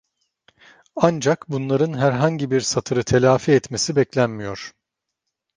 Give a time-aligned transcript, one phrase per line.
[0.95, 4.73] Ancak, bunların herhangi bir satırı telafi etmesi beklenmiyor.